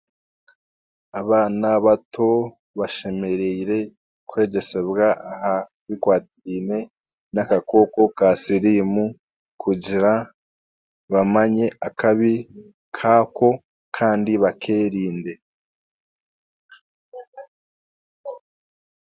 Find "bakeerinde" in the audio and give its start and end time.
14.43-15.33